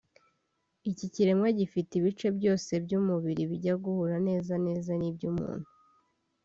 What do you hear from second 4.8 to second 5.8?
n’iby’umuntu